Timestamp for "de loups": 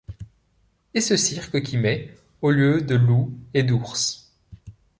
2.81-3.37